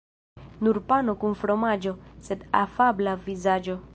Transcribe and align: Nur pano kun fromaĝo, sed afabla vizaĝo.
Nur 0.67 0.79
pano 0.89 1.15
kun 1.23 1.35
fromaĝo, 1.41 1.95
sed 2.29 2.49
afabla 2.63 3.17
vizaĝo. 3.29 3.81